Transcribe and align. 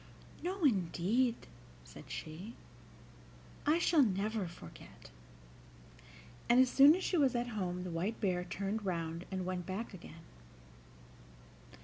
"No, 0.41 0.63
indeed," 0.63 1.45
said 1.83 2.09
she, 2.09 2.55
"I 3.67 3.77
shall 3.77 4.01
never 4.01 4.47
forget;" 4.47 5.11
and 6.49 6.59
as 6.59 6.71
soon 6.71 6.95
as 6.95 7.03
she 7.03 7.17
was 7.17 7.35
at 7.35 7.49
home 7.49 7.83
the 7.83 7.91
White 7.91 8.19
Bear 8.19 8.43
turned 8.43 8.83
round 8.83 9.25
and 9.29 9.45
went 9.45 9.67
back 9.67 9.93
again. 9.93 10.23